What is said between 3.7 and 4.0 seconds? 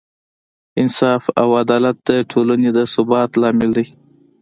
دی.